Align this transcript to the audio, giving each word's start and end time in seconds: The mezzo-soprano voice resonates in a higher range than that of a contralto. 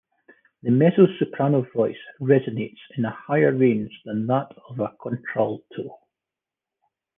The 0.63 0.71
mezzo-soprano 0.71 1.63
voice 1.75 1.95
resonates 2.19 2.79
in 2.97 3.05
a 3.05 3.11
higher 3.11 3.53
range 3.55 4.01
than 4.03 4.25
that 4.25 4.51
of 4.67 4.79
a 4.79 4.95
contralto. 4.99 5.99